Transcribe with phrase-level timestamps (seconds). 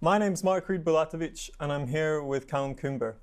[0.00, 3.16] My name's Mark Reed Bulatovic, and I'm here with Callum Coomber.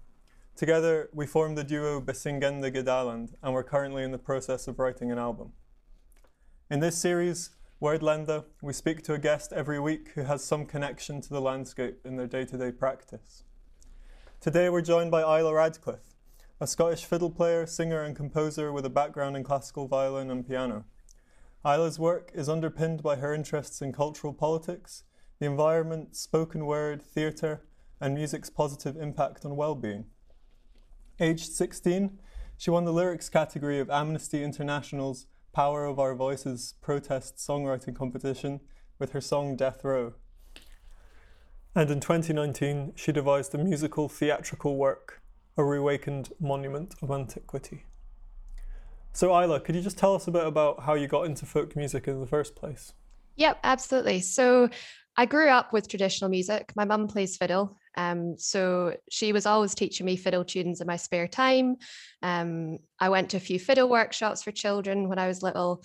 [0.57, 5.09] Together, we formed the duo Besingende Gedaland, and we're currently in the process of writing
[5.09, 5.53] an album.
[6.69, 7.51] In this series,
[7.81, 12.01] Wordlenda, we speak to a guest every week who has some connection to the landscape
[12.03, 13.45] in their day to day practice.
[14.41, 16.13] Today, we're joined by Isla Radcliffe,
[16.59, 20.83] a Scottish fiddle player, singer, and composer with a background in classical violin and piano.
[21.65, 25.05] Isla's work is underpinned by her interests in cultural politics
[25.39, 27.61] the environment, spoken word, theatre,
[27.99, 30.05] and music's positive impact on well-being.
[31.19, 32.19] Aged 16,
[32.57, 38.59] she won the lyrics category of Amnesty International's Power of Our Voices protest songwriting competition
[38.99, 40.13] with her song Death Row.
[41.73, 45.21] And in 2019, she devised a musical theatrical work,
[45.57, 47.85] A Reawakened Monument of Antiquity.
[49.11, 51.75] So, Isla, could you just tell us a bit about how you got into folk
[51.75, 52.93] music in the first place?
[53.37, 54.19] Yep, absolutely.
[54.21, 54.69] So,
[55.17, 56.73] I grew up with traditional music.
[56.75, 57.77] My mum plays fiddle.
[57.97, 61.77] Um, so she was always teaching me fiddle tunes in my spare time.
[62.21, 65.83] Um, I went to a few fiddle workshops for children when I was little.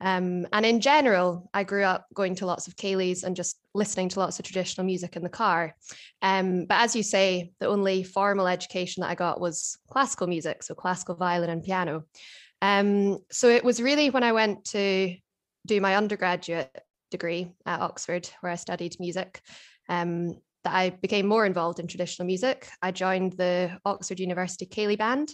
[0.00, 4.08] Um, and in general, I grew up going to lots of ceilidhs and just listening
[4.10, 5.76] to lots of traditional music in the car.
[6.20, 10.64] Um, but as you say, the only formal education that I got was classical music,
[10.64, 12.02] so classical violin and piano.
[12.60, 15.14] Um, so it was really when I went to
[15.66, 16.76] do my undergraduate
[17.12, 19.40] degree at Oxford, where I studied music,
[19.88, 22.68] um, that I became more involved in traditional music.
[22.82, 25.32] I joined the Oxford University Ceilidh Band.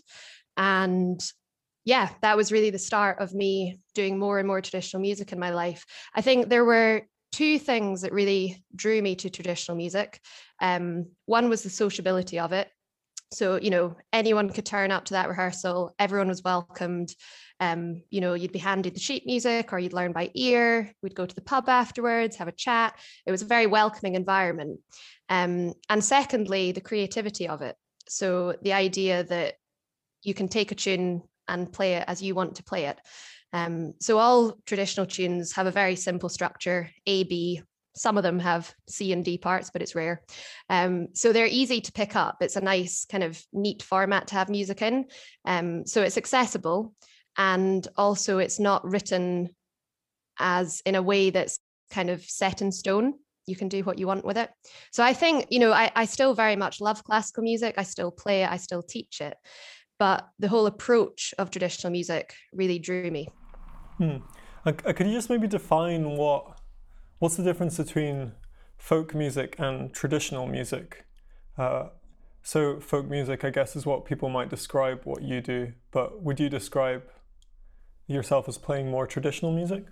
[0.56, 1.20] And
[1.84, 5.38] yeah, that was really the start of me doing more and more traditional music in
[5.38, 5.86] my life.
[6.14, 10.20] I think there were two things that really drew me to traditional music.
[10.60, 12.68] Um, one was the sociability of it.
[13.30, 17.14] So, you know, anyone could turn up to that rehearsal, everyone was welcomed.
[17.60, 20.92] Um, you know, you'd be handed the sheet music or you'd learn by ear.
[21.02, 22.94] We'd go to the pub afterwards, have a chat.
[23.26, 24.80] It was a very welcoming environment.
[25.28, 27.76] Um, and secondly, the creativity of it.
[28.08, 29.54] So the idea that
[30.22, 32.98] you can take a tune and play it as you want to play it.
[33.52, 37.62] Um, so all traditional tunes have a very simple structure, A, B,
[37.98, 40.22] some of them have C and D parts, but it's rare.
[40.70, 42.36] Um, so they're easy to pick up.
[42.40, 45.06] It's a nice kind of neat format to have music in.
[45.44, 46.94] Um, so it's accessible
[47.38, 49.48] and also it's not written
[50.38, 51.60] as in a way that's
[51.90, 53.14] kind of set in stone
[53.46, 54.50] you can do what you want with it
[54.92, 58.10] so i think you know I, I still very much love classical music i still
[58.10, 59.36] play it i still teach it
[59.98, 63.28] but the whole approach of traditional music really drew me
[63.96, 64.18] hmm.
[64.66, 66.57] uh, could you just maybe define what
[67.18, 68.32] what's the difference between
[68.76, 71.04] folk music and traditional music
[71.56, 71.88] uh,
[72.42, 76.38] so folk music i guess is what people might describe what you do but would
[76.38, 77.02] you describe
[78.08, 79.84] yourself as playing more traditional music?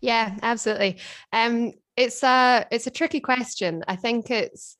[0.00, 0.98] Yeah, absolutely.
[1.32, 3.84] Um, it's a it's a tricky question.
[3.86, 4.76] I think it's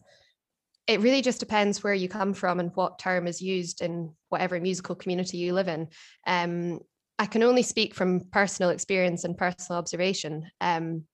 [0.86, 4.60] it really just depends where you come from and what term is used in whatever
[4.60, 5.88] musical community you live in.
[6.26, 6.80] Um,
[7.18, 10.50] I can only speak from personal experience and personal observation.
[10.60, 11.04] Um,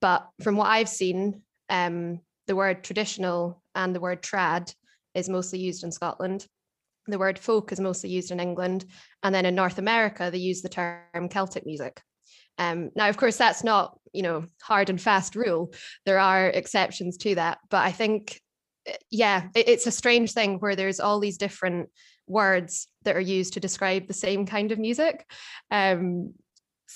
[0.00, 4.74] but from what I've seen, um, the word traditional and the word trad
[5.14, 6.46] is mostly used in Scotland.
[7.06, 8.84] The word folk is mostly used in England.
[9.22, 12.00] And then in North America, they use the term Celtic music.
[12.58, 15.72] Um, now, of course, that's not, you know, hard and fast rule.
[16.06, 17.58] There are exceptions to that.
[17.68, 18.40] But I think,
[18.86, 21.90] eh, yeah, it, it's a strange thing where there's all these different
[22.26, 25.28] words that are used to describe the same kind of music.
[25.70, 26.34] Um,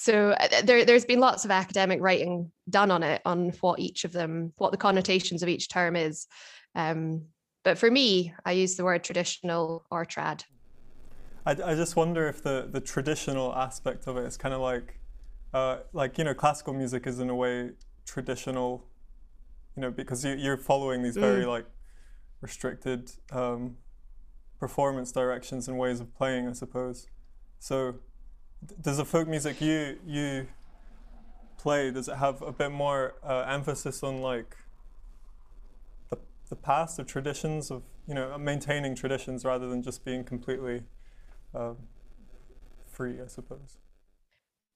[0.00, 4.04] so uh, there, there's been lots of academic writing done on it, on what each
[4.04, 6.28] of them, what the connotations of each term is.
[6.76, 7.24] Um,
[7.64, 10.44] but for me, I use the word traditional or trad.
[11.44, 15.00] I, I just wonder if the, the traditional aspect of it is kind of like,
[15.52, 17.70] uh, like, you know, classical music is in a way
[18.06, 18.86] traditional,
[19.74, 21.48] you know, because you, you're following these very mm.
[21.48, 21.66] like
[22.40, 23.78] restricted um,
[24.60, 27.08] performance directions and ways of playing, I suppose.
[27.58, 27.96] So,
[28.80, 30.46] does the folk music you you
[31.58, 34.56] play does it have a bit more uh, emphasis on like
[36.10, 40.82] the the past, the traditions of you know maintaining traditions rather than just being completely
[41.54, 41.74] uh,
[42.86, 43.78] free, I suppose.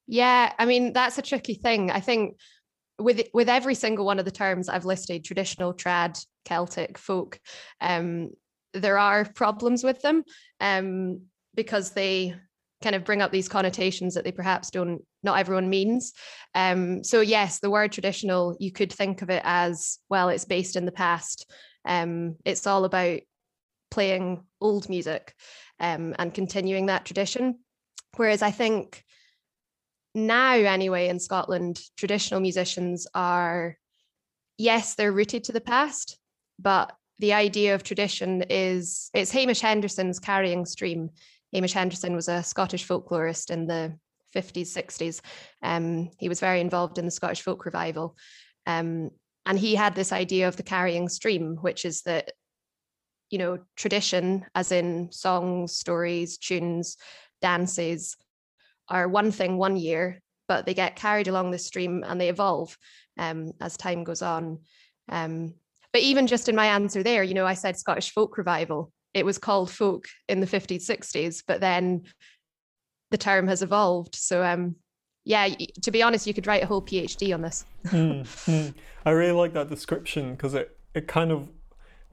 [0.06, 1.90] Yeah, I mean that's a tricky thing.
[1.90, 2.36] I think
[2.98, 7.40] with with every single one of the terms I've listed, traditional, trad, Celtic, folk,
[7.80, 8.30] um,
[8.74, 10.24] there are problems with them
[10.60, 11.22] um,
[11.54, 12.34] because they
[12.82, 16.12] kind of bring up these connotations that they perhaps don't not everyone means.
[16.54, 20.76] Um, so yes the word traditional you could think of it as well it's based
[20.76, 21.50] in the past.
[21.84, 23.20] Um, it's all about
[23.90, 25.34] playing old music
[25.80, 27.58] um, and continuing that tradition.
[28.16, 29.04] Whereas i think
[30.14, 33.78] now anyway in scotland traditional musicians are
[34.62, 36.18] yes, they're rooted to the past,
[36.58, 41.10] but the idea of tradition is it's Hamish Henderson's carrying stream.
[41.52, 43.96] Hamish Henderson was a Scottish folklorist in the
[44.34, 45.20] 50s, 60s.
[45.62, 48.16] Um, he was very involved in the Scottish folk revival.
[48.66, 49.10] Um,
[49.44, 52.32] and he had this idea of the carrying stream, which is that,
[53.30, 56.96] you know, tradition, as in songs, stories, tunes,
[57.40, 58.16] dances,
[58.88, 62.76] are one thing one year, but they get carried along the stream and they evolve
[63.18, 64.60] um, as time goes on.
[65.08, 65.54] Um,
[65.92, 68.92] but even just in my answer there, you know, I said Scottish folk revival.
[69.14, 72.02] It was called folk in the 50s, 60s, but then
[73.10, 74.14] the term has evolved.
[74.14, 74.76] So um,
[75.24, 75.48] yeah,
[75.82, 77.64] to be honest, you could write a whole PhD on this.
[77.86, 78.74] mm, mm.
[79.04, 81.48] I really like that description because it, it kind of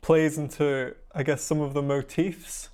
[0.02, 2.70] plays into, I guess, some of the motifs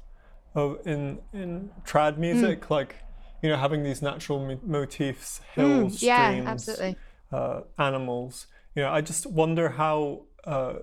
[0.53, 2.69] of in in trad music, mm.
[2.69, 2.95] like
[3.41, 6.95] you know, having these natural mo- motifs, hills, yeah, streams, absolutely.
[7.31, 8.47] Uh, animals.
[8.75, 10.75] You know, I just wonder how uh,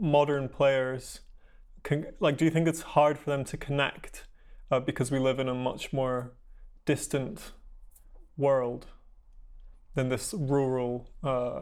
[0.00, 1.20] modern players
[1.86, 2.36] can like.
[2.36, 4.26] Do you think it's hard for them to connect
[4.70, 6.32] uh, because we live in a much more
[6.84, 7.52] distant
[8.36, 8.86] world
[9.94, 11.60] than this rural uh,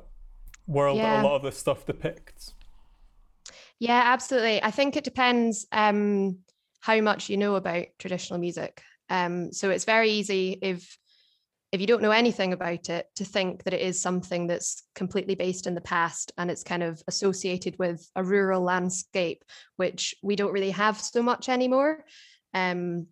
[0.67, 1.17] world yeah.
[1.17, 2.55] that a lot of this stuff depicts.
[3.79, 4.62] Yeah, absolutely.
[4.62, 6.38] I think it depends um,
[6.81, 8.82] how much you know about traditional music.
[9.11, 10.99] Um, so it's very easy if
[11.75, 15.35] if you don't know anything about it to think that it is something that's completely
[15.35, 19.43] based in the past and it's kind of associated with a rural landscape,
[19.75, 22.05] which we don't really have so much anymore.
[22.55, 23.09] Um,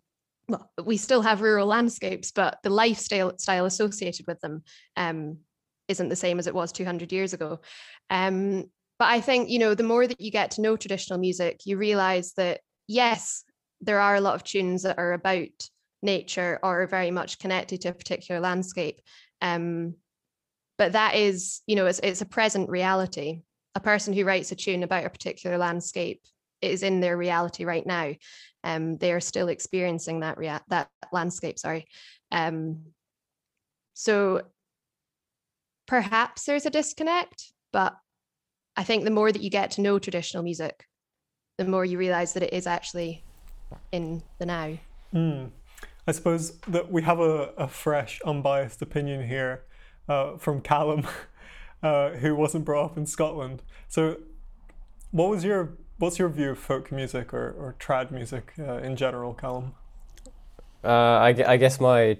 [0.47, 4.63] well, we still have rural landscapes, but the lifestyle style associated with them
[4.95, 5.39] um,
[5.89, 7.59] isn't the same as it was 200 years ago.
[8.09, 11.59] Um, but I think, you know, the more that you get to know traditional music,
[11.65, 13.43] you realize that, yes,
[13.81, 15.69] there are a lot of tunes that are about
[16.03, 19.01] nature or are very much connected to a particular landscape.
[19.41, 19.95] Um,
[20.77, 23.41] but that is, you know, it's, it's a present reality.
[23.75, 26.21] A person who writes a tune about a particular landscape
[26.61, 28.13] is in their reality right now
[28.63, 31.59] um, they are still experiencing that rea- that landscape.
[31.59, 31.85] Sorry.
[32.31, 32.79] Um,
[33.93, 34.41] so
[35.85, 37.95] perhaps there's a disconnect, but
[38.75, 40.85] I think the more that you get to know traditional music,
[41.57, 43.23] the more you realize that it is actually
[43.91, 44.77] in the now.
[45.13, 45.51] Mm.
[46.05, 49.63] I suppose that we have a, a fresh, unbiased opinion here
[50.09, 51.07] uh, from Callum,
[51.83, 53.61] uh, who wasn't brought up in Scotland.
[53.87, 54.17] So,
[55.11, 58.95] what was your what's your view of folk music or, or trad music uh, in
[58.95, 59.73] general, Callum?
[60.83, 62.17] Uh, I, I guess my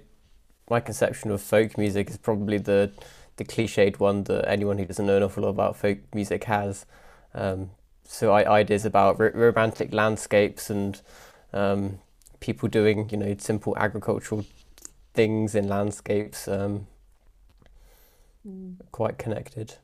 [0.70, 2.90] my conception of folk music is probably the
[3.36, 6.86] the cliched one that anyone who doesn't know an awful lot about folk music has.
[7.34, 7.70] Um,
[8.04, 11.00] so I, ideas about r- romantic landscapes and
[11.52, 11.98] um,
[12.44, 14.44] people doing you know simple agricultural
[15.14, 16.46] things in landscapes.
[16.46, 16.86] Um,
[18.46, 18.76] mm.
[18.92, 19.76] Quite connected.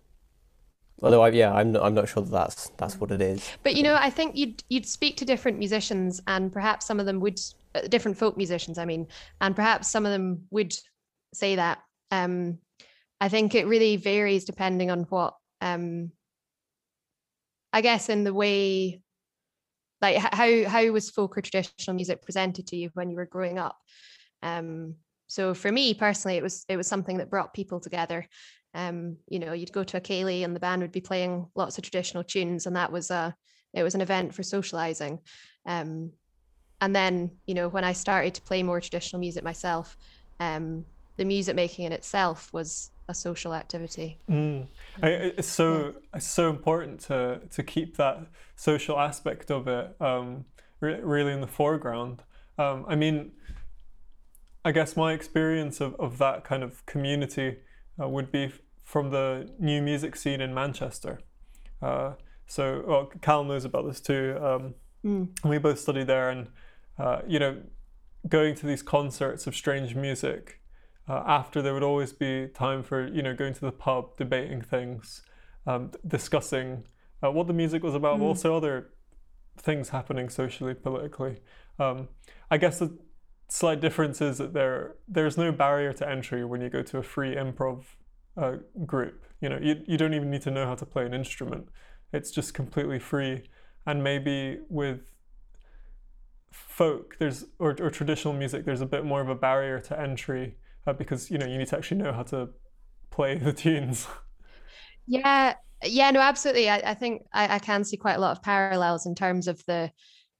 [1.02, 3.48] Although, I, yeah, I'm not, I'm not sure that that's that's what it is.
[3.62, 7.06] But you know, I think you'd you'd speak to different musicians, and perhaps some of
[7.06, 7.40] them would
[7.74, 8.76] uh, different folk musicians.
[8.76, 9.06] I mean,
[9.40, 10.74] and perhaps some of them would
[11.32, 11.78] say that.
[12.10, 12.58] Um,
[13.22, 15.34] I think it really varies depending on what.
[15.62, 16.12] Um,
[17.72, 19.00] I guess in the way,
[20.00, 23.58] like how how was folk or traditional music presented to you when you were growing
[23.58, 23.78] up?
[24.42, 28.26] Um, so for me personally, it was it was something that brought people together
[28.74, 31.76] um, you know, you'd go to a ceilidh and the band would be playing lots
[31.76, 33.34] of traditional tunes, and that was a
[33.72, 35.20] it was an event for socializing.
[35.66, 36.12] Um,
[36.80, 39.96] and then, you know, when I started to play more traditional music myself,
[40.40, 40.84] um,
[41.16, 44.18] the music making in itself was a social activity.
[44.30, 44.66] Mm.
[45.02, 48.18] I, it's so it's so important to to keep that
[48.56, 50.44] social aspect of it um,
[50.80, 52.22] re- really in the foreground.
[52.58, 53.32] Um, I mean,
[54.64, 57.58] I guess my experience of, of that kind of community
[58.00, 58.52] uh, would be
[58.84, 61.20] from the new music scene in Manchester.
[61.80, 62.12] Uh,
[62.46, 64.36] so, well, Cal knows about this too.
[64.42, 64.74] Um,
[65.04, 65.28] mm.
[65.44, 66.48] We both studied there, and
[66.98, 67.62] uh, you know,
[68.28, 70.59] going to these concerts of strange music.
[71.10, 74.62] Uh, after there would always be time for you know going to the pub, debating
[74.62, 75.22] things,
[75.66, 76.84] um, discussing
[77.20, 78.20] uh, what the music was about, mm.
[78.20, 78.90] but also other
[79.58, 81.40] things happening socially, politically.
[81.80, 82.06] Um,
[82.48, 82.96] I guess the
[83.48, 87.02] slight difference is that there there's no barrier to entry when you go to a
[87.02, 87.82] free improv
[88.36, 89.26] uh, group.
[89.40, 91.70] You know, you, you don't even need to know how to play an instrument.
[92.12, 93.50] It's just completely free.
[93.84, 95.00] And maybe with
[96.52, 100.54] folk, there's or, or traditional music, there's a bit more of a barrier to entry
[100.86, 102.50] uh, because you know you need to actually know how to
[103.10, 104.06] play the tunes.
[105.06, 106.70] Yeah, yeah, no, absolutely.
[106.70, 109.60] I, I think I, I can see quite a lot of parallels in terms of
[109.66, 109.90] the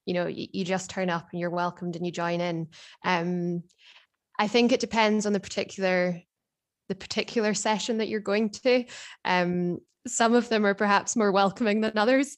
[0.04, 2.68] you know you, you just turn up and you're welcomed and you join in
[3.04, 3.62] um
[4.38, 6.20] i think it depends on the particular
[6.88, 8.84] the particular session that you're going to
[9.24, 12.36] um some of them are perhaps more welcoming than others.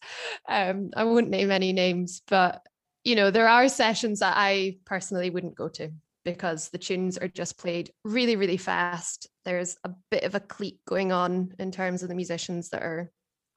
[0.49, 2.63] Um, I won't name any names, but
[3.05, 5.91] you know, there are sessions that I personally wouldn't go to
[6.25, 9.29] because the tunes are just played really, really fast.
[9.45, 13.11] There's a bit of a clique going on in terms of the musicians that are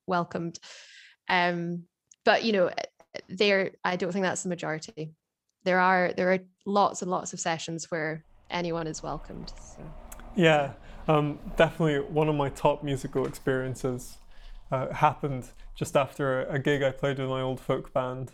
[0.08, 0.60] welcomed.
[1.30, 1.84] Um,
[2.24, 2.72] but you know,
[3.30, 5.14] there I don't think that's the majority.
[5.64, 9.52] There are there are lots and lots of sessions where anyone is welcomed.
[9.58, 9.82] So.
[10.36, 10.74] Yeah,
[11.08, 14.18] um, definitely one of my top musical experiences
[14.72, 18.32] uh, happened just after a gig I played with my old folk band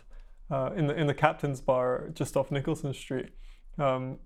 [0.50, 3.30] uh, in the in the Captain's Bar just off Nicolson Street,
[3.78, 4.18] um,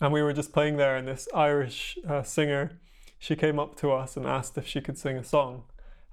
[0.00, 2.78] and we were just playing there, and this Irish uh, singer,
[3.18, 5.64] she came up to us and asked if she could sing a song,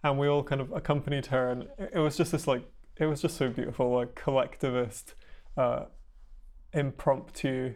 [0.03, 2.63] and we all kind of accompanied her, and it was just this like
[2.97, 5.15] it was just so beautiful, like collectivist,
[5.57, 5.85] uh,
[6.73, 7.73] impromptu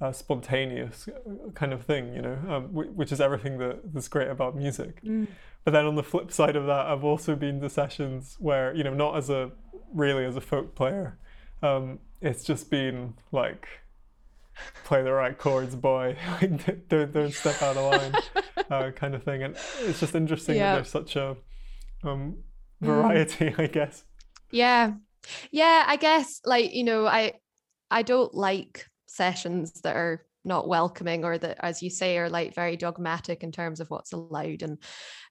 [0.00, 4.28] uh, spontaneous uh, kind of thing, you know, um, which is everything that, that's great
[4.28, 5.02] about music.
[5.02, 5.26] Mm.
[5.64, 8.82] But then on the flip side of that, I've also been to sessions where, you
[8.82, 9.50] know, not as a
[9.92, 11.18] really as a folk player,
[11.62, 13.68] um, it's just been like,
[14.84, 18.14] play the right chords, boy, like, don't, don't step out of line,
[18.70, 19.42] uh, kind of thing.
[19.42, 20.72] And it's just interesting yeah.
[20.72, 21.36] that there's such a
[22.04, 22.38] um,
[22.80, 23.60] variety, mm.
[23.60, 24.04] I guess.
[24.50, 24.94] Yeah.
[25.50, 27.34] Yeah, I guess like, you know, I
[27.90, 32.54] I don't like sessions that are not welcoming or that as you say are like
[32.54, 34.78] very dogmatic in terms of what's allowed and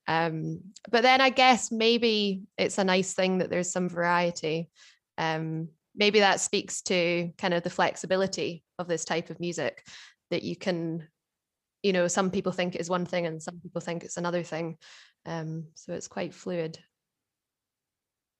[0.08, 0.60] um
[0.92, 4.70] but then i guess maybe it's a nice thing that there's some variety
[5.18, 5.68] um
[6.00, 9.86] maybe that speaks to kind of the flexibility of this type of music
[10.32, 11.08] that you can
[11.84, 14.44] you know some people think it is one thing and some people think it's another
[14.44, 14.78] thing
[15.26, 16.80] um so it's quite fluid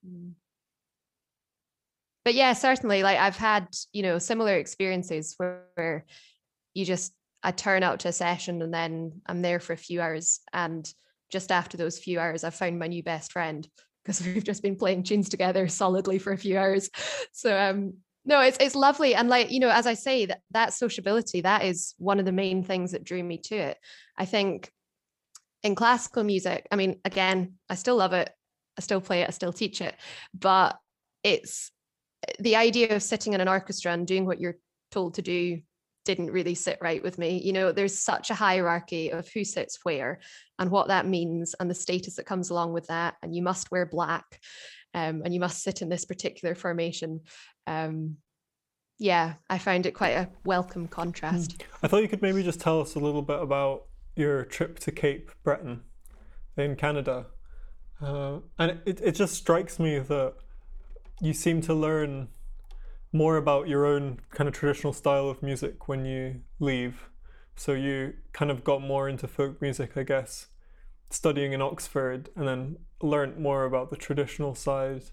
[0.06, 0.32] mm
[2.30, 3.02] but yeah, certainly.
[3.02, 6.06] Like I've had, you know, similar experiences where, where
[6.76, 7.12] you just
[7.42, 10.40] I turn out to a session and then I'm there for a few hours.
[10.54, 10.88] And
[11.32, 13.68] just after those few hours, I've found my new best friend
[14.10, 16.90] because we've just been playing tunes together solidly for a few hours.
[17.32, 17.94] So um
[18.26, 19.16] no, it's it's lovely.
[19.16, 22.32] And like, you know, as I say, that that sociability, that is one of the
[22.32, 23.78] main things that drew me to it.
[24.18, 24.72] I think
[25.64, 28.30] in classical music, I mean, again, I still love it.
[28.78, 29.96] I still play it, I still teach it,
[30.34, 30.78] but
[31.24, 31.72] it's
[32.40, 34.58] the idea of sitting in an orchestra and doing what you're
[34.92, 35.62] told to do
[36.10, 37.40] didn't really sit right with me.
[37.40, 40.20] You know, there's such a hierarchy of who sits where
[40.58, 43.14] and what that means and the status that comes along with that.
[43.22, 44.40] And you must wear black
[44.96, 47.20] um, and you must sit in this particular formation.
[47.68, 48.18] Um,
[48.98, 51.64] yeah, I found it quite a welcome contrast.
[51.84, 53.84] I thought you could maybe just tell us a little bit about
[54.16, 55.84] your trip to Cape Breton
[56.58, 57.28] in Canada.
[58.02, 60.34] Uh, and it, it just strikes me that
[61.22, 62.30] you seem to learn
[63.12, 67.10] more about your own kind of traditional style of music when you leave.
[67.56, 70.48] So you kind of got more into folk music, I guess,
[71.10, 75.04] studying in Oxford, and then learned more about the traditional side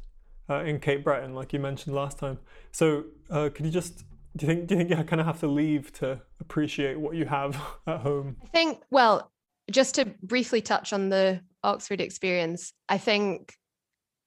[0.49, 2.39] uh, in Cape Breton, like you mentioned last time.
[2.73, 4.05] So uh, could you just
[4.37, 7.17] do you think do you think you kind of have to leave to appreciate what
[7.17, 8.37] you have at home?
[8.45, 9.33] I think well,
[9.71, 13.55] just to briefly touch on the Oxford experience, I think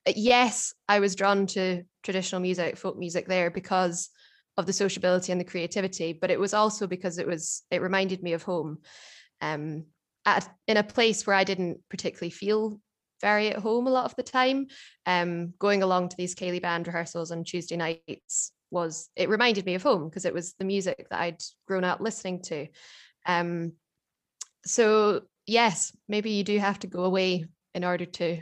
[0.08, 4.10] yes, I was drawn to traditional music, folk music there because
[4.58, 8.22] of the sociability and the creativity, but it was also because it was it reminded
[8.22, 8.79] me of home.
[9.41, 9.86] Um,
[10.25, 12.79] at in a place where I didn't particularly feel
[13.22, 14.68] very at home a lot of the time.
[15.06, 19.75] Um, going along to these Ceilidh band rehearsals on Tuesday nights was it reminded me
[19.75, 22.68] of home because it was the music that I'd grown up listening to.
[23.25, 23.74] Um,
[24.65, 28.41] so yes, maybe you do have to go away in order to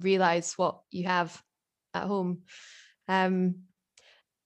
[0.00, 1.40] realize what you have
[1.94, 2.42] at home.
[3.08, 3.56] Um,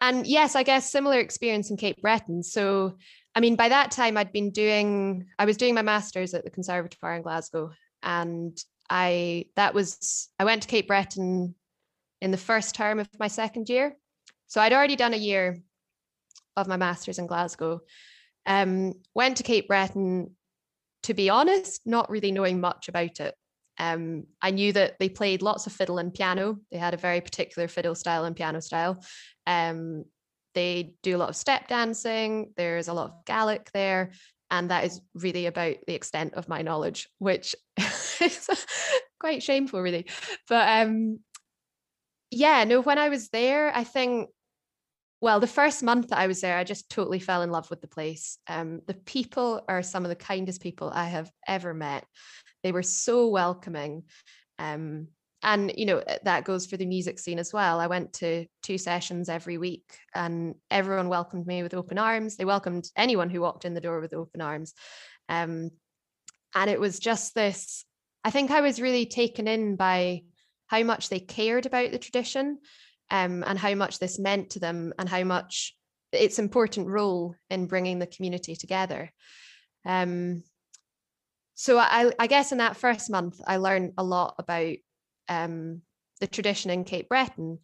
[0.00, 2.42] and yes, I guess similar experience in Cape Breton.
[2.42, 2.96] So,
[3.34, 6.50] I mean, by that time, I'd been doing, I was doing my master's at the
[6.50, 7.72] Conservatoire in Glasgow.
[8.02, 8.56] And
[8.88, 11.54] I, that was, I went to Cape Breton
[12.20, 13.96] in the first term of my second year.
[14.46, 15.58] So I'd already done a year
[16.56, 17.80] of my master's in Glasgow.
[18.46, 20.34] Um, went to Cape Breton,
[21.04, 23.34] to be honest, not really knowing much about it.
[23.80, 26.58] Um, I knew that they played lots of fiddle and piano.
[26.70, 29.02] They had a very particular fiddle style and piano style.
[29.46, 30.04] Um,
[30.54, 32.52] they do a lot of step dancing.
[32.58, 34.12] There's a lot of Gaelic there.
[34.50, 37.54] And that is really about the extent of my knowledge, which
[38.20, 38.66] is
[39.18, 40.06] quite shameful, really.
[40.46, 41.20] But um,
[42.30, 44.28] yeah, no, when I was there, I think,
[45.22, 47.80] well, the first month that I was there, I just totally fell in love with
[47.80, 48.36] the place.
[48.46, 52.04] Um, the people are some of the kindest people I have ever met.
[52.62, 54.04] They were so welcoming.
[54.58, 55.08] Um,
[55.42, 58.76] and you know that goes for the music scene as well i went to two
[58.76, 63.64] sessions every week and everyone welcomed me with open arms they welcomed anyone who walked
[63.64, 64.74] in the door with open arms
[65.30, 65.70] um,
[66.54, 67.86] and it was just this
[68.24, 70.22] I think I was really taken in by
[70.66, 72.58] how much they cared about the tradition
[73.10, 75.74] um, and how much this meant to them and how much
[76.12, 79.10] its important role in bringing the community together.
[79.86, 80.42] Um,
[81.60, 84.76] so I, I, guess in that first month, I learned a lot about
[85.28, 85.82] um,
[86.18, 87.58] the tradition in Cape Breton,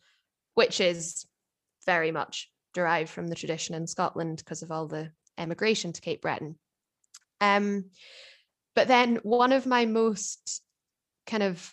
[0.52, 1.24] which is
[1.86, 6.20] very much derived from the tradition in Scotland because of all the emigration to Cape
[6.20, 6.56] Breton.
[7.40, 7.86] Um,
[8.74, 10.60] but then one of my most
[11.26, 11.72] kind of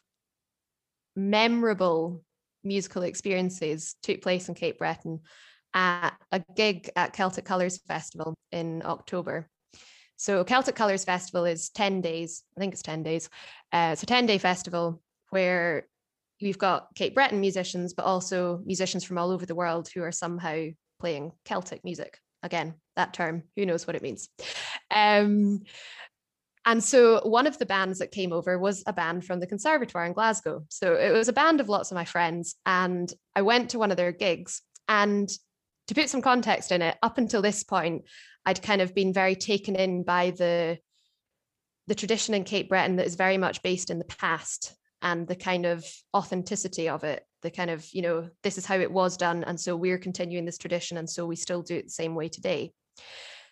[1.18, 2.24] memorable
[2.64, 5.20] musical experiences took place in Cape Breton
[5.74, 9.50] at a gig at Celtic Colours Festival in October.
[10.24, 13.30] So Celtic Colours Festival is 10 days, I think it's 10 days.
[13.74, 15.02] Uh, it's a 10 day festival
[15.32, 15.86] where
[16.42, 20.14] we've got Cape Breton musicians, but also musicians from all over the world who are
[20.14, 20.68] somehow
[21.02, 22.20] playing Celtic music.
[22.42, 24.30] Again, that term, who knows what it means.
[24.90, 25.64] Um,
[26.66, 30.06] and so one of the bands that came over was a band from the Conservatoire
[30.06, 30.64] in Glasgow.
[30.70, 32.56] So it was a band of lots of my friends.
[32.66, 34.62] And I went to one of their gigs.
[34.88, 35.30] And
[35.88, 38.04] to put some context in it, up until this point,
[38.46, 40.78] I'd kind of been very taken in by the
[41.88, 45.36] the tradition in Cape Breton that is very much based in the past and the
[45.36, 45.86] kind of
[46.16, 49.60] authenticity of it the kind of you know this is how it was done and
[49.60, 52.72] so we're continuing this tradition and so we still do it the same way today.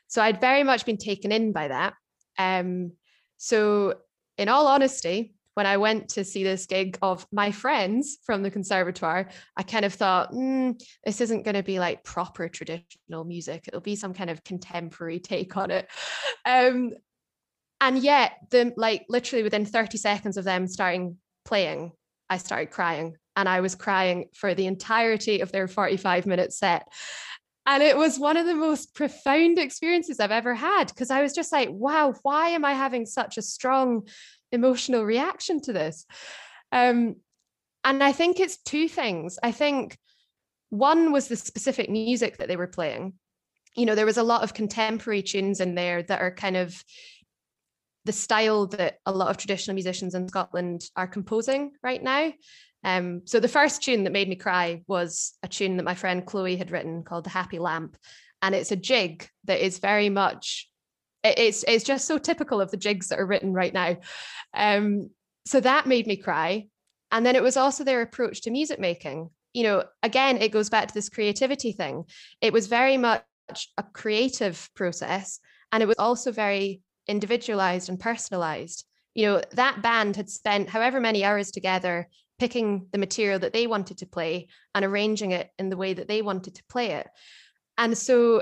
[0.07, 1.93] So i'd very much been taken in by that.
[2.38, 2.93] Um,
[3.38, 3.95] so
[4.38, 8.51] in all honesty when i went to see this gig of my friends from the
[8.51, 13.65] conservatoire i kind of thought mm, this isn't going to be like proper traditional music.
[13.67, 15.89] It'll be some kind of contemporary take on it.
[16.46, 16.91] Um,
[17.79, 21.91] and yet the like literally within 30 seconds of them starting playing,
[22.29, 23.17] I started crying.
[23.36, 26.88] And I was crying for the entirety of their 45 minute set.
[27.65, 31.34] And it was one of the most profound experiences I've ever had because I was
[31.34, 34.08] just like, wow, why am I having such a strong
[34.51, 36.06] emotional reaction to this?
[36.72, 37.18] Um,
[37.84, 39.38] and I think it's two things.
[39.44, 39.98] I think
[40.70, 43.13] one was the specific music that they were playing.
[43.75, 46.83] You know, there was a lot of contemporary tunes in there that are kind of
[48.05, 52.33] the style that a lot of traditional musicians in Scotland are composing right now.
[52.83, 56.25] Um, so the first tune that made me cry was a tune that my friend
[56.25, 57.98] Chloe had written called "The Happy Lamp,"
[58.41, 60.67] and it's a jig that is very much
[61.24, 63.98] it's it's just so typical of the jigs that are written right now.
[64.53, 65.09] Um,
[65.46, 66.67] so that made me cry,
[67.11, 69.29] and then it was also their approach to music making.
[69.53, 72.05] You know, again, it goes back to this creativity thing.
[72.41, 73.24] It was very much
[73.77, 75.39] a creative process,
[75.72, 78.85] and it was also very individualized and personalized.
[79.13, 82.07] You know, that band had spent however many hours together
[82.42, 86.08] picking the material that they wanted to play and arranging it in the way that
[86.08, 87.08] they wanted to play it.
[87.77, 88.42] And so,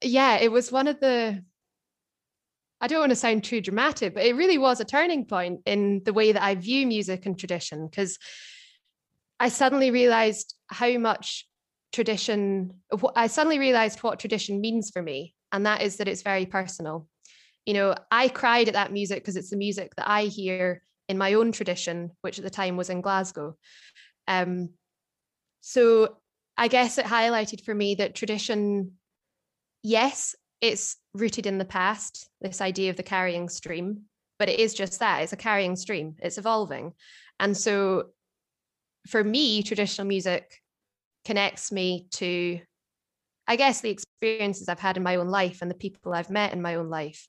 [0.00, 1.42] yeah, it was one of the,
[2.80, 6.02] I don't want to sound too dramatic, but it really was a turning point in
[6.04, 8.16] the way that I view music and tradition because
[9.40, 11.48] I suddenly realized how much
[11.92, 12.74] tradition,
[13.16, 15.34] I suddenly realized what tradition means for me.
[15.50, 17.08] And that is that it's very personal
[17.66, 21.18] you know, I cried at that music because it's the music that I hear in
[21.18, 23.56] my own tradition, which at the time was in Glasgow.
[24.26, 24.70] Um,
[25.60, 26.16] so
[26.56, 28.92] I guess it highlighted for me that tradition,
[29.82, 34.02] yes, it's rooted in the past, this idea of the carrying stream,
[34.38, 36.92] but it is just that it's a carrying stream, it's evolving.
[37.38, 38.10] And so
[39.06, 40.62] for me, traditional music
[41.24, 42.60] connects me to,
[43.46, 46.52] I guess, the experiences I've had in my own life and the people I've met
[46.52, 47.28] in my own life.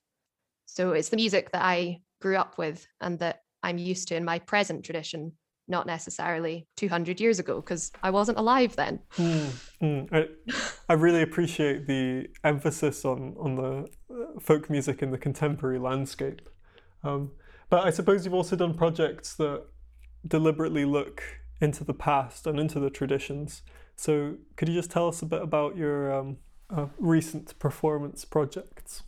[0.66, 4.24] So it's the music that I grew up with and that I'm used to in
[4.24, 5.32] my present tradition,
[5.66, 9.00] not necessarily 200 years ago, because I wasn't alive then.
[9.16, 9.50] Mm,
[9.82, 10.08] mm.
[10.12, 10.28] I,
[10.88, 16.48] I, really appreciate the emphasis on, on the uh, folk music in the contemporary landscape.
[17.02, 17.32] Um,
[17.68, 19.64] but I suppose you've also done projects that
[20.24, 21.24] deliberately look
[21.60, 23.62] into the past and into the traditions.
[23.96, 26.36] So could you just tell us a bit about your um,
[26.70, 29.02] uh, recent performance projects?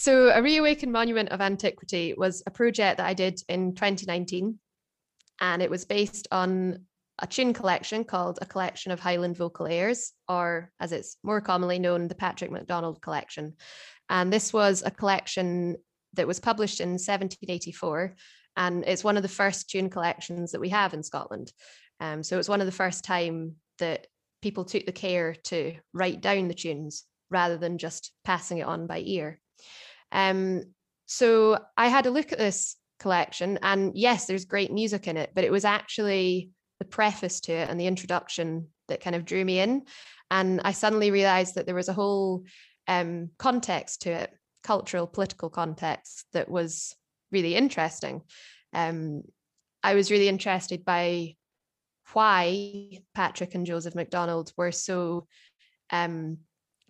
[0.00, 4.58] So, a Reawakened Monument of Antiquity was a project that I did in 2019,
[5.42, 6.86] and it was based on
[7.18, 11.78] a tune collection called A Collection of Highland Vocal Airs, or as it's more commonly
[11.78, 13.52] known, the Patrick MacDonald Collection.
[14.08, 15.76] And this was a collection
[16.14, 18.16] that was published in 1784,
[18.56, 21.52] and it's one of the first tune collections that we have in Scotland.
[22.00, 24.06] Um, so, it's one of the first time that
[24.40, 28.86] people took the care to write down the tunes rather than just passing it on
[28.86, 29.38] by ear.
[30.12, 30.64] Um,
[31.06, 35.32] so I had a look at this collection, and yes, there's great music in it,
[35.34, 39.44] but it was actually the preface to it and the introduction that kind of drew
[39.44, 39.82] me in.
[40.30, 42.44] And I suddenly realized that there was a whole
[42.86, 44.30] um, context to it,
[44.62, 46.94] cultural, political context that was
[47.32, 48.22] really interesting.
[48.72, 49.22] um,
[49.82, 51.36] I was really interested by
[52.12, 55.26] why Patrick and Joseph MacDonald were so
[55.90, 56.38] um,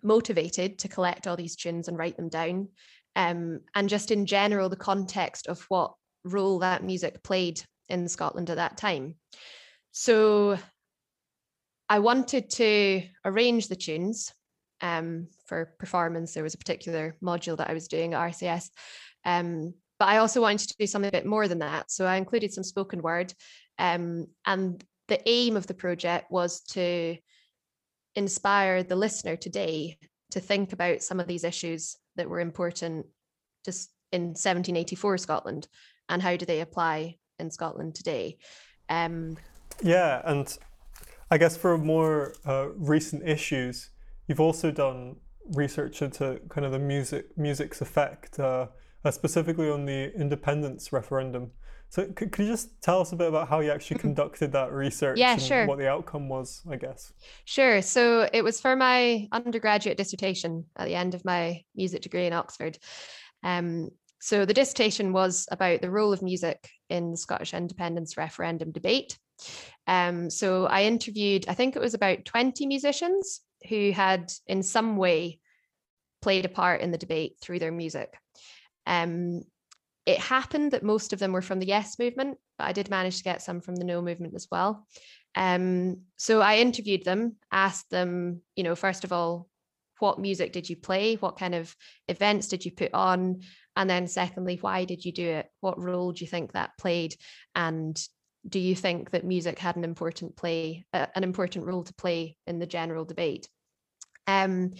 [0.02, 2.68] motivated to collect all these tunes and write them down.
[3.16, 5.94] Um, and just in general, the context of what
[6.24, 9.16] role that music played in Scotland at that time.
[9.92, 10.58] So
[11.88, 14.32] I wanted to arrange the tunes
[14.80, 16.32] um, for performance.
[16.32, 18.70] There was a particular module that I was doing at RCS.
[19.24, 21.90] Um, but I also wanted to do something a bit more than that.
[21.90, 23.34] So I included some spoken word.
[23.78, 27.16] Um, and the aim of the project was to
[28.14, 29.98] inspire the listener today
[30.30, 33.06] to think about some of these issues that were important
[33.64, 35.68] just in 1784 Scotland
[36.08, 38.36] and how do they apply in Scotland today.
[38.88, 39.36] Um,
[39.82, 40.56] yeah, and
[41.30, 43.90] I guess for more uh, recent issues,
[44.26, 45.16] you've also done
[45.54, 48.66] research into kind of the music music's effect, uh,
[49.04, 51.52] uh, specifically on the independence referendum.
[51.90, 54.72] So could, could you just tell us a bit about how you actually conducted that
[54.72, 55.66] research yeah, and sure.
[55.66, 57.12] what the outcome was, I guess?
[57.44, 57.82] Sure.
[57.82, 62.32] So it was for my undergraduate dissertation at the end of my music degree in
[62.32, 62.78] Oxford.
[63.42, 68.70] Um, so the dissertation was about the role of music in the Scottish independence referendum
[68.70, 69.18] debate.
[69.88, 74.96] Um, so I interviewed, I think it was about 20 musicians who had in some
[74.96, 75.40] way
[76.22, 78.14] played a part in the debate through their music.
[78.86, 79.42] Um,
[80.06, 83.18] it happened that most of them were from the Yes movement, but I did manage
[83.18, 84.86] to get some from the No movement as well.
[85.34, 89.48] Um, so I interviewed them, asked them, you know, first of all,
[89.98, 91.16] what music did you play?
[91.16, 91.74] What kind of
[92.08, 93.42] events did you put on?
[93.76, 95.46] And then, secondly, why did you do it?
[95.60, 97.14] What role do you think that played?
[97.54, 98.00] And
[98.48, 102.36] do you think that music had an important play, uh, an important role to play
[102.46, 103.48] in the general debate?
[104.26, 104.72] Um,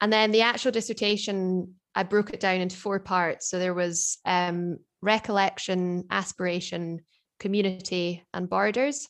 [0.00, 3.48] and then the actual dissertation I broke it down into four parts.
[3.48, 7.00] So there was um, recollection, aspiration,
[7.40, 9.08] community, and borders.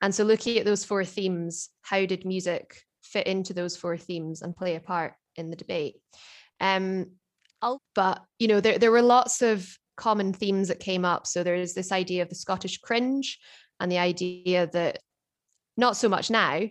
[0.00, 4.42] And so looking at those four themes, how did music fit into those four themes
[4.42, 5.96] and play a part in the debate?
[6.60, 7.12] Um,
[7.94, 11.26] but you know, there there were lots of common themes that came up.
[11.26, 13.38] So there is this idea of the Scottish cringe
[13.80, 15.00] and the idea that
[15.76, 16.62] not so much now,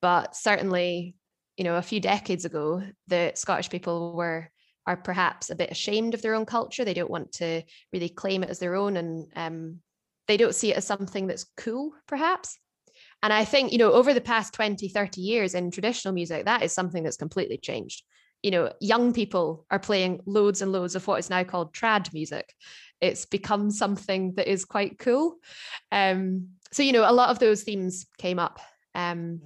[0.00, 1.16] but certainly,
[1.56, 4.50] you know, a few decades ago, the Scottish people were
[4.86, 6.84] are perhaps a bit ashamed of their own culture.
[6.84, 9.80] They don't want to really claim it as their own and um,
[10.28, 12.58] they don't see it as something that's cool, perhaps.
[13.22, 16.62] And I think, you know, over the past 20, 30 years in traditional music, that
[16.62, 18.02] is something that's completely changed.
[18.42, 22.12] You know, young people are playing loads and loads of what is now called trad
[22.12, 22.52] music.
[23.00, 25.36] It's become something that is quite cool.
[25.90, 28.60] Um, so, you know, a lot of those themes came up.
[28.94, 29.40] Um,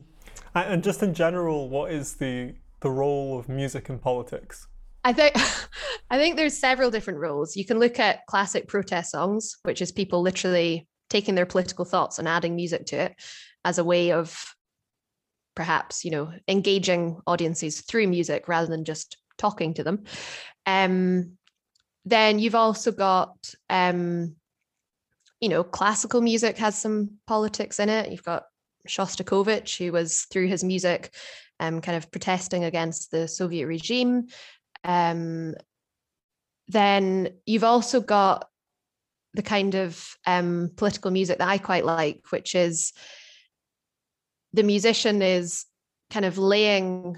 [0.55, 4.67] and just in general, what is the the role of music in politics?
[5.05, 5.35] I think
[6.11, 7.57] I think there's several different roles.
[7.57, 12.19] You can look at classic protest songs, which is people literally taking their political thoughts
[12.19, 13.15] and adding music to it
[13.65, 14.55] as a way of
[15.55, 20.05] perhaps, you know, engaging audiences through music rather than just talking to them.
[20.67, 21.37] Um,
[22.05, 23.37] then you've also got
[23.69, 24.37] um,
[25.41, 28.11] you know, classical music has some politics in it.
[28.11, 28.45] You've got
[28.89, 31.15] Shostakovich, who was through his music
[31.59, 34.27] um, kind of protesting against the Soviet regime.
[34.85, 35.55] Um,
[36.69, 38.49] then you've also got
[39.35, 42.93] the kind of um, political music that I quite like, which is
[44.53, 45.67] the musician is
[46.11, 47.17] kind of laying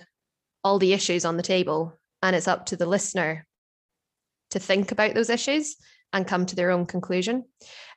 [0.64, 3.46] all the issues on the table, and it's up to the listener
[4.50, 5.76] to think about those issues
[6.12, 7.44] and come to their own conclusion.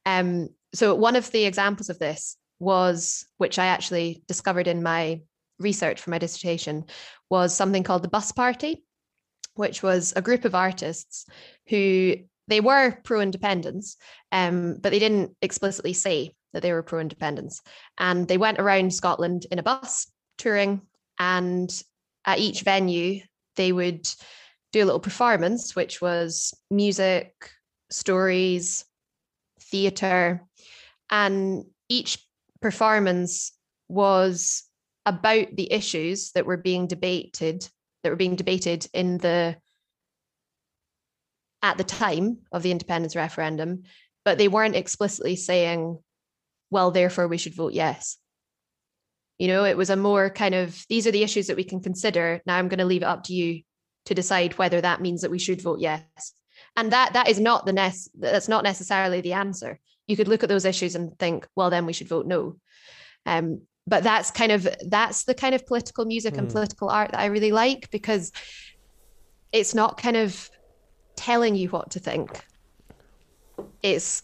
[0.05, 5.21] Um, so, one of the examples of this was, which I actually discovered in my
[5.59, 6.85] research for my dissertation,
[7.29, 8.84] was something called the bus party
[9.55, 11.25] which was a group of artists
[11.67, 12.15] who
[12.47, 13.97] they were pro independence,
[14.31, 17.61] um, but they didn't explicitly say that they were pro independence.
[17.97, 20.81] And they went around Scotland in a bus touring,
[21.19, 21.69] and
[22.25, 23.21] at each venue,
[23.55, 24.07] they would
[24.71, 27.33] do a little performance, which was music,
[27.89, 28.85] stories,
[29.61, 30.45] theatre.
[31.09, 32.19] And each
[32.61, 33.53] performance
[33.87, 34.63] was
[35.05, 37.67] about the issues that were being debated
[38.05, 39.57] that were being debated in the
[41.63, 43.81] at the time of the independence referendum,
[44.23, 45.97] but they weren't explicitly saying,
[46.69, 48.17] well, therefore we should vote yes.
[49.39, 51.81] You know, it was a more kind of these are the issues that we can
[51.81, 52.43] consider.
[52.45, 53.63] Now I'm going to leave it up to you
[54.05, 56.03] to decide whether that means that we should vote yes.
[56.75, 59.79] And that that is not the nest that's not necessarily the answer.
[60.05, 62.57] You could look at those issues and think, well, then we should vote no.
[63.25, 66.39] Um, but that's kind of that's the kind of political music mm.
[66.39, 66.53] and hmm.
[66.53, 68.31] political art that I really like because
[69.51, 70.49] it's not kind of
[71.15, 72.45] telling you what to think.
[73.83, 74.23] It's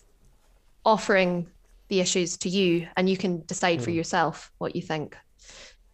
[0.84, 1.48] offering
[1.90, 3.84] the issues to you and you can decide mm.
[3.84, 3.98] for hmm.
[3.98, 5.18] yourself what you think.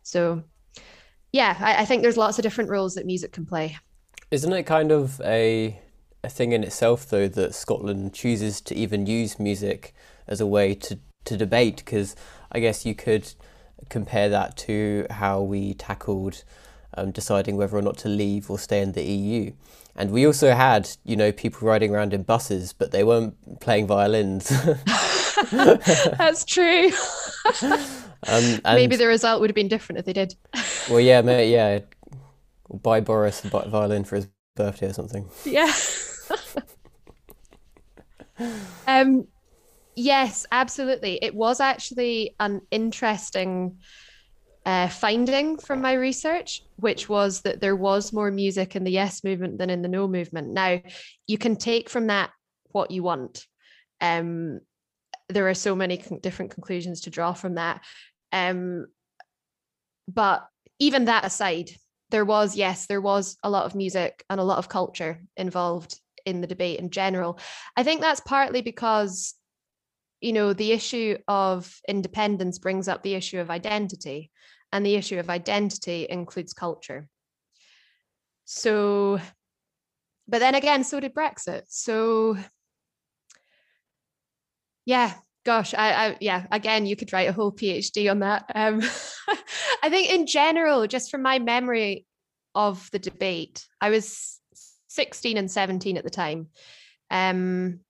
[0.03, 0.43] So,
[1.33, 3.77] yeah, I, I think there's lots of different roles that music can play.
[4.31, 5.79] Isn't it kind of a
[6.23, 9.93] a thing in itself, though, that Scotland chooses to even use music
[10.27, 11.77] as a way to, to debate?
[11.77, 12.15] Because
[12.51, 13.33] I guess you could
[13.89, 16.43] compare that to how we tackled
[16.97, 19.51] um, deciding whether or not to leave or stay in the EU.
[19.95, 23.87] And we also had, you know, people riding around in buses, but they weren't playing
[23.87, 24.49] violins.
[25.51, 26.91] That's true.
[28.27, 30.35] um, Maybe the result would have been different if they did.
[30.89, 31.79] well, yeah, mate, yeah.
[32.69, 35.29] Buy Boris a violin for his birthday or something.
[35.45, 35.73] Yeah.
[38.85, 39.27] um,
[39.97, 41.19] yes, absolutely.
[41.21, 43.79] It was actually an interesting
[44.65, 49.23] uh, finding from my research, which was that there was more music in the yes
[49.23, 50.49] movement than in the no movement.
[50.49, 50.81] Now,
[51.25, 52.31] you can take from that
[52.71, 53.45] what you want.
[53.99, 54.59] Um,
[55.29, 57.83] there are so many con- different conclusions to draw from that.
[58.31, 58.87] Um,
[60.07, 60.45] but
[60.79, 61.71] even that aside,
[62.11, 65.99] there was, yes, there was a lot of music and a lot of culture involved
[66.25, 67.39] in the debate in general.
[67.75, 69.33] I think that's partly because,
[70.21, 74.31] you know, the issue of independence brings up the issue of identity,
[74.71, 77.07] and the issue of identity includes culture.
[78.45, 79.19] So,
[80.27, 81.63] but then again, so did Brexit.
[81.67, 82.37] So,
[84.85, 85.13] yeah,
[85.45, 88.51] gosh, I, I, yeah, again, you could write a whole PhD on that.
[88.53, 88.81] Um,
[89.83, 92.05] I think in general, just from my memory
[92.55, 94.39] of the debate, I was
[94.87, 96.47] 16 and 17 at the time.
[97.11, 97.81] Um,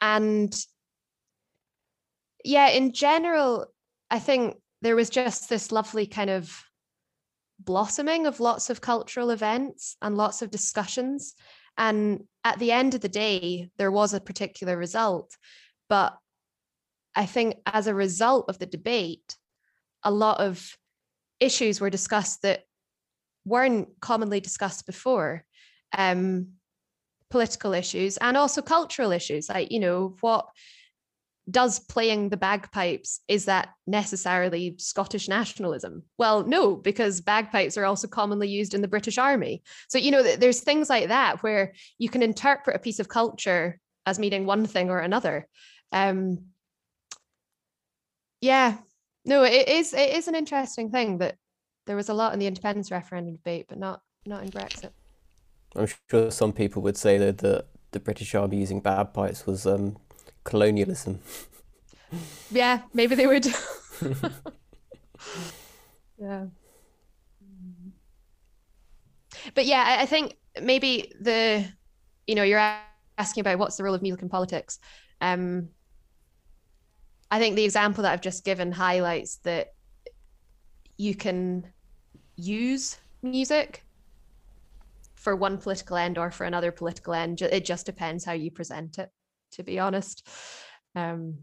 [0.00, 0.52] and
[2.44, 3.66] yeah, in general,
[4.10, 6.64] I think there was just this lovely kind of
[7.58, 11.34] blossoming of lots of cultural events and lots of discussions.
[11.76, 15.36] And at the end of the day, there was a particular result.
[15.88, 16.16] But
[17.14, 19.36] I think as a result of the debate,
[20.02, 20.76] a lot of
[21.38, 22.62] issues were discussed that
[23.44, 25.44] weren't commonly discussed before.
[25.96, 26.52] Um,
[27.30, 30.46] political issues and also cultural issues, like, you know, what
[31.50, 36.02] does playing the bagpipes is that necessarily scottish nationalism?
[36.18, 39.62] Well no because bagpipes are also commonly used in the british army.
[39.88, 43.80] So you know there's things like that where you can interpret a piece of culture
[44.06, 45.46] as meaning one thing or another.
[45.92, 46.46] Um
[48.40, 48.78] yeah
[49.24, 51.36] no it is it is an interesting thing that
[51.86, 54.90] there was a lot in the independence referendum debate but not not in brexit.
[55.74, 59.96] I'm sure some people would say that the the british army using bagpipes was um
[60.44, 61.20] colonialism.
[62.50, 63.46] Yeah maybe they would.
[66.20, 66.46] Yeah.
[69.54, 71.66] But yeah I, think maybe the
[72.26, 72.76] you know you're
[73.16, 74.78] asking about what's the role of music in politics.
[75.20, 75.70] Um
[77.30, 79.72] I think the example that I've just given highlights that
[80.98, 81.66] you can
[82.36, 83.84] use music
[85.14, 87.40] for one political end or for another political end.
[87.40, 89.10] It just depends how you present it,
[89.52, 90.26] to be honest.
[90.94, 91.38] Um,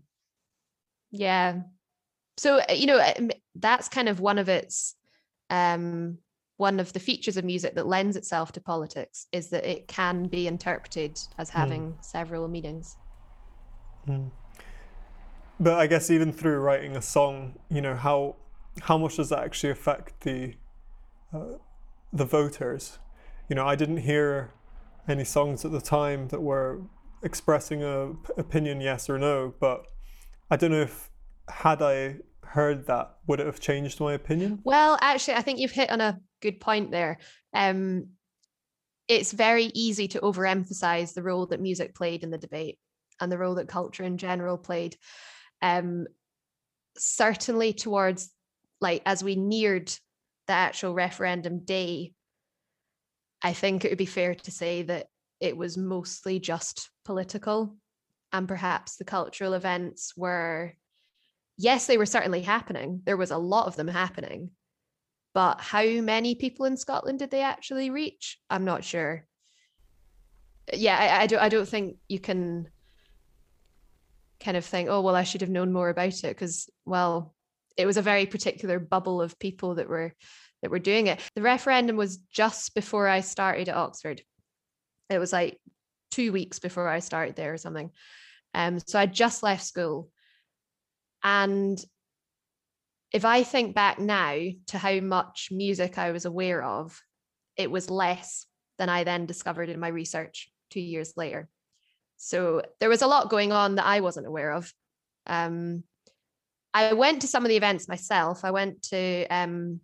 [1.12, 1.62] yeah.
[2.38, 4.96] So, uh, you know, um, that's kind of one of its,
[5.50, 6.18] um,
[6.58, 10.28] one of the features of music that lends itself to politics is that it can
[10.28, 11.58] be interpreted as hmm.
[11.58, 12.06] having mm.
[12.06, 12.98] several meanings.
[14.08, 14.32] Mm
[15.60, 18.36] but I guess even through writing a song, you know how
[18.82, 20.54] how much does that actually affect the
[21.34, 21.58] uh,
[22.14, 23.00] the voters?
[23.50, 24.52] You know, I didn't hear
[25.08, 26.82] any songs at the time that were
[27.24, 29.86] expressing a p- opinion, yes or no, but
[30.50, 31.10] I don't know if
[31.50, 34.60] had I heard that, would it have changed my opinion?
[34.64, 37.20] Well, actually, I think you've hit on a good point there.
[37.54, 38.10] Um,
[39.08, 42.78] it's very easy to overemphasize the role that music played in the debate
[43.20, 44.98] and the role that culture in general played
[45.62, 46.08] um,
[46.98, 48.32] certainly towards
[48.82, 49.88] like as we neared
[50.48, 52.14] the actual referendum day,
[53.42, 55.08] I think it would be fair to say that
[55.40, 57.76] it was mostly just political
[58.34, 60.74] and perhaps the cultural events were
[61.58, 64.52] yes they were certainly happening there was a lot of them happening
[65.34, 69.26] but how many people in scotland did they actually reach i'm not sure
[70.74, 72.68] yeah i, I don't i don't think you can
[74.40, 77.34] kind of think, oh, well, I should have known more about it because, well,
[77.76, 80.14] it was a very particular bubble of people that were
[80.62, 81.20] that were doing it.
[81.36, 84.22] The referendum was just before I started at Oxford.
[85.10, 85.60] It was like
[86.12, 87.92] two weeks before I started there or something.
[88.54, 90.10] Um, so I just left school.
[91.24, 91.84] And
[93.12, 97.00] if I think back now to how much music I was aware of,
[97.56, 98.46] it was less
[98.78, 101.50] than I then discovered in my research two years later.
[102.18, 104.72] So there was a lot going on that I wasn't aware of.
[105.26, 105.84] Um,
[106.74, 108.44] I went to some of the events myself.
[108.44, 109.80] I went to um,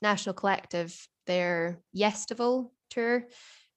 [0.00, 0.96] National Collective,
[1.26, 3.26] their Yestival tour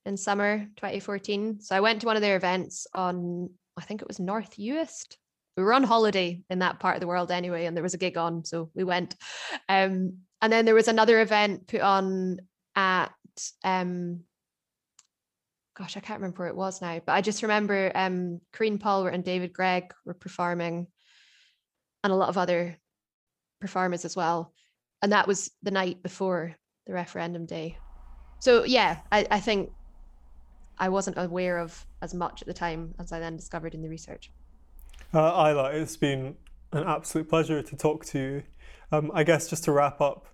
[0.06, 1.62] in summer 2014.
[1.62, 5.18] So I went to one of their events on, I think it was North Uist.
[5.58, 8.00] We were on holiday in that part of the world anyway, and there was a
[8.00, 9.16] gig on, so we went.
[9.68, 12.40] Um, and then there was another event put on
[12.76, 13.12] at
[13.64, 14.22] um,
[15.78, 19.24] gosh, I can't remember where it was now, but I just remember um Polwart and
[19.24, 20.88] David Greig were performing
[22.04, 22.78] and a lot of other
[23.60, 24.54] performers as well.
[25.02, 27.78] And that was the night before the referendum day.
[28.40, 29.72] So yeah, I, I think
[30.82, 33.88] I wasn't aware of as much at the time as I then discovered in the
[33.88, 34.32] research.
[35.13, 36.36] Uh, Isla, it's been
[36.74, 38.44] an absolute pleasure to talk to you.
[38.91, 40.26] Um, I guess just to wrap up,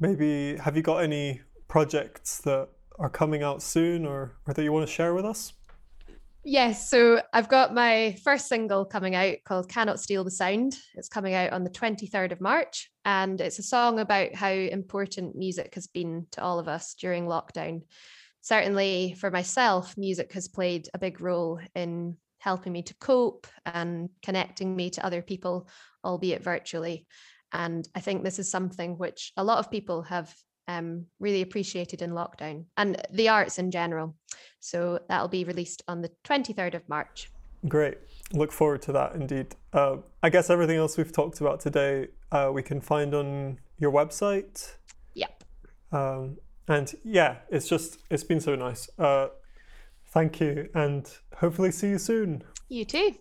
[0.00, 4.72] maybe have you got any projects that are coming out soon or, or that you
[4.72, 5.52] want to share with us?
[6.44, 10.76] Yes, so I've got my first single coming out called Cannot Steal the Sound.
[10.96, 15.36] It's coming out on the 23rd of March, and it's a song about how important
[15.36, 17.82] music has been to all of us during lockdown.
[18.42, 24.10] Certainly for myself, music has played a big role in helping me to cope and
[24.22, 25.68] connecting me to other people,
[26.04, 27.06] albeit virtually.
[27.52, 30.34] And I think this is something which a lot of people have
[30.66, 34.16] um, really appreciated in lockdown and the arts in general.
[34.58, 37.30] So that'll be released on the 23rd of March.
[37.68, 37.98] Great.
[38.32, 39.54] Look forward to that indeed.
[39.72, 43.92] Uh, I guess everything else we've talked about today uh, we can find on your
[43.92, 44.74] website.
[45.14, 45.44] Yep.
[45.92, 46.38] Um,
[46.72, 48.88] and yeah, it's just, it's been so nice.
[48.98, 49.28] Uh,
[50.08, 52.42] thank you and hopefully see you soon.
[52.68, 53.14] You too.